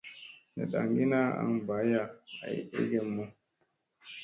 Ndat 0.53 0.71
angina 0.81 1.19
aŋ 1.39 1.47
mbaya 1.59 2.01
ay 2.45 2.57
ege 2.81 2.99
mu. 3.11 3.23